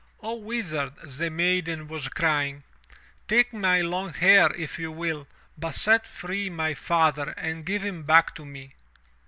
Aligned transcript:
0 0.21 0.33
Wizard,'' 0.37 0.99
the 1.19 1.29
maiden 1.29 1.87
was 1.87 2.07
crying, 2.09 2.63
take 3.27 3.53
my 3.53 3.81
long 3.81 4.11
hair 4.15 4.51
if 4.55 4.79
you 4.79 4.91
will, 4.91 5.27
but 5.59 5.75
set 5.75 6.07
free 6.07 6.49
my 6.49 6.73
father 6.73 7.35
and 7.37 7.67
give 7.67 7.83
him 7.85 8.01
back 8.01 8.33
to 8.33 8.43
me." 8.43 8.73